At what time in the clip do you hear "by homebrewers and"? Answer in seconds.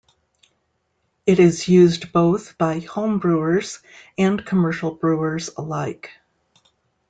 2.57-4.43